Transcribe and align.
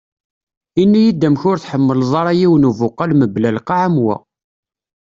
Ini-yi-d 0.81 1.27
amek 1.27 1.43
ur 1.51 1.57
tḥemleḍ 1.59 2.11
ara 2.19 2.31
yiwen 2.39 2.67
ubuqal 2.69 3.11
mebla 3.15 3.49
lqaɛ 3.57 3.81
am 3.87 3.95
wa. 4.05 4.15